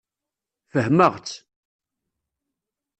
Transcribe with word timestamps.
Fehmeɣ-tt. 0.71 1.37